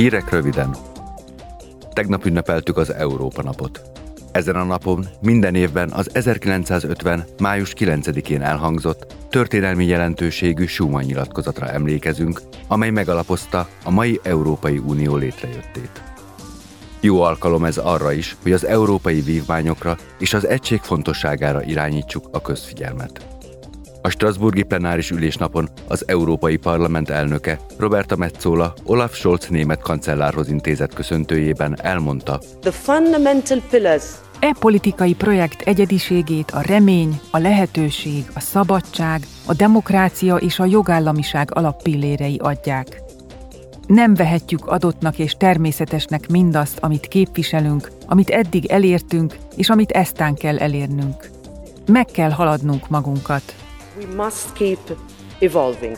[0.00, 0.76] Hírek röviden.
[1.92, 3.82] Tegnap ünnepeltük az Európa napot.
[4.32, 7.24] Ezen a napon minden évben az 1950.
[7.38, 16.02] május 9-én elhangzott történelmi jelentőségű Schumann nyilatkozatra emlékezünk, amely megalapozta a mai Európai Unió létrejöttét.
[17.00, 22.40] Jó alkalom ez arra is, hogy az európai vívmányokra és az egység fontosságára irányítsuk a
[22.40, 23.39] közfigyelmet.
[24.02, 30.94] A Strasburgi plenáris ülésnapon az Európai Parlament elnöke Roberta Metzola Olaf Scholz német kancellárhoz intézett
[30.94, 34.04] köszöntőjében elmondta: The fundamental pillars
[34.38, 41.54] E politikai projekt egyediségét a remény, a lehetőség, a szabadság, a demokrácia és a jogállamiság
[41.54, 43.02] alappillérei adják.
[43.86, 50.58] Nem vehetjük adottnak és természetesnek mindazt, amit képviselünk, amit eddig elértünk, és amit eztán kell
[50.58, 51.30] elérnünk.
[51.86, 53.54] Meg kell haladnunk magunkat.
[53.98, 54.96] We must keep
[55.38, 55.96] evolving.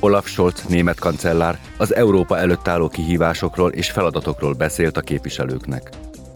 [0.00, 5.90] Olaf Scholz német kancellár az Európa előtt álló kihívásokról és feladatokról beszélt a képviselőknek.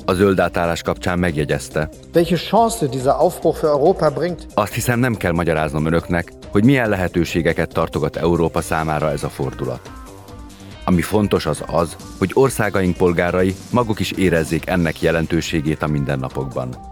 [0.05, 4.47] A zöld átállás kapcsán megjegyezte, welche Chance dieser Aufbruch für Europa bringt.
[4.55, 9.91] azt hiszem nem kell magyaráznom önöknek, hogy milyen lehetőségeket tartogat Európa számára ez a fordulat.
[10.85, 16.88] Ami fontos az az, hogy országaink polgárai maguk is érezzék ennek jelentőségét a mindennapokban.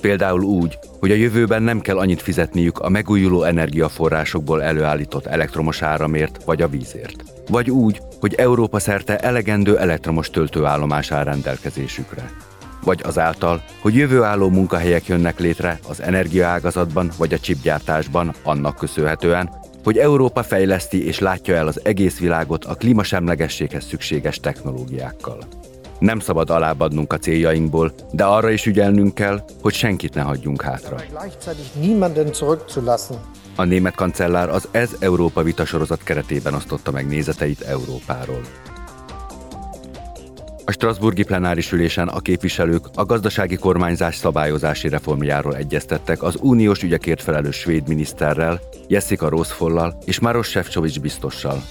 [0.00, 6.44] Például úgy, hogy a jövőben nem kell annyit fizetniük a megújuló energiaforrásokból előállított elektromos áramért
[6.44, 7.24] vagy a vízért.
[7.48, 12.30] Vagy úgy, hogy Európa szerte elegendő elektromos töltőállomás áll rendelkezésükre.
[12.84, 19.50] Vagy azáltal, hogy jövőálló munkahelyek jönnek létre az energiaágazatban vagy a csipgyártásban annak köszönhetően,
[19.84, 25.38] hogy Európa fejleszti és látja el az egész világot a klímasemlegességhez szükséges technológiákkal.
[25.98, 30.96] Nem szabad alábbadnunk a céljainkból, de arra is ügyelnünk kell, hogy senkit ne hagyjunk hátra.
[33.56, 38.40] A német kancellár az Ez Európa vitasorozat keretében osztotta meg nézeteit Európáról.
[40.64, 47.22] A Strasburgi plenáris ülésen a képviselők a gazdasági kormányzás szabályozási reformjáról egyeztettek az uniós ügyekért
[47.22, 51.62] felelős svéd miniszterrel, Jessica Rosfollal és Maros Sefcovics biztossal.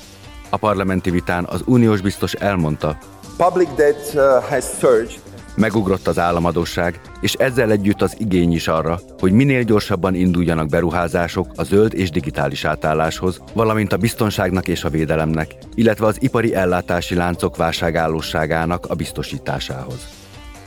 [0.49, 2.97] A parlamenti vitán az uniós biztos elmondta,
[3.37, 5.19] public debt uh, has surged.
[5.55, 11.47] Megugrott az államadóság, és ezzel együtt az igény is arra, hogy minél gyorsabban induljanak beruházások
[11.55, 17.15] a zöld és digitális átálláshoz, valamint a biztonságnak és a védelemnek, illetve az ipari ellátási
[17.15, 20.07] láncok válságállóságának a biztosításához.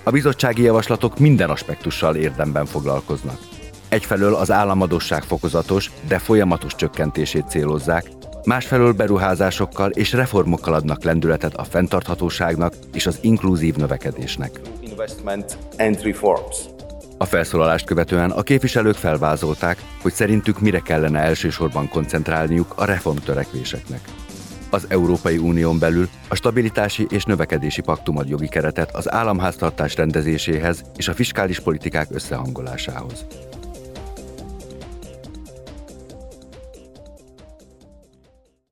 [0.03, 3.39] A bizottsági javaslatok minden aspektussal érdemben foglalkoznak.
[3.89, 8.11] Egyfelől az államadosság fokozatos, de folyamatos csökkentését célozzák,
[8.45, 14.61] másfelől beruházásokkal és reformokkal adnak lendületet a fenntarthatóságnak és az inkluzív növekedésnek.
[17.19, 24.01] A felszólalást követően a képviselők felvázolták, hogy szerintük mire kellene elsősorban koncentrálniuk a reformtörekvéseknek.
[24.71, 30.83] Az Európai Unión belül a stabilitási és növekedési paktum ad jogi keretet az államháztartás rendezéséhez
[30.97, 33.27] és a fiskális politikák összehangolásához.